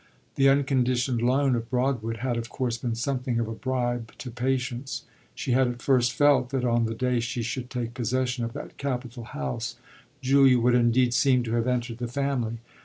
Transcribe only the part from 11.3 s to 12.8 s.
to have entered the family.